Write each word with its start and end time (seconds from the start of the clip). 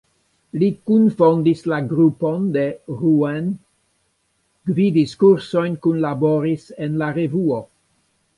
Li 0.61 0.67
kunfondis 0.91 1.59
la 1.71 1.77
grupon 1.91 2.47
de 2.55 2.63
Rouen, 3.01 3.51
gvidis 4.71 5.15
kursojn, 5.25 5.77
kunlaboris 5.85 6.67
en 6.87 6.99
la 7.05 7.13
Revuo. 7.21 7.63